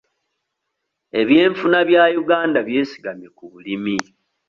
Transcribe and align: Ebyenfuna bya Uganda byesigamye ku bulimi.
Ebyenfuna 1.21 1.79
bya 1.89 2.03
Uganda 2.21 2.59
byesigamye 2.67 3.27
ku 3.37 3.43
bulimi. 3.51 3.97